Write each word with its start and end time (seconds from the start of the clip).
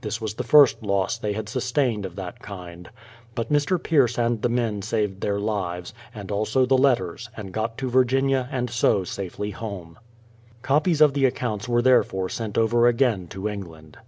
This 0.00 0.22
was 0.22 0.32
the 0.32 0.42
first 0.42 0.82
loss 0.82 1.18
they 1.18 1.34
had 1.34 1.50
sustained 1.50 2.06
of 2.06 2.16
that 2.16 2.36
THE 2.38 2.46
PLYIMOUTH 2.46 2.86
SETTLEMENT 2.86 3.34
245 3.34 3.34
kind. 3.34 3.34
But 3.34 3.52
Mr. 3.52 3.82
Pierce 3.84 4.18
and 4.18 4.40
the 4.40 4.48
men 4.48 4.80
saved 4.80 5.20
their 5.20 5.38
Hves, 5.38 5.92
and 6.14 6.32
also 6.32 6.64
the 6.64 6.78
letters, 6.78 7.28
and 7.36 7.52
got 7.52 7.76
to 7.76 7.90
Virginia 7.90 8.48
and 8.50 8.70
so 8.70 9.04
safely 9.04 9.50
home. 9.50 9.98
Copies 10.62 11.02
of 11.02 11.12
the 11.12 11.26
accounts 11.26 11.68
were 11.68 11.82
therefore 11.82 12.30
sent 12.30 12.56
over 12.56 12.86
again 12.86 13.26
to 13.26 13.48
England. 13.50 13.98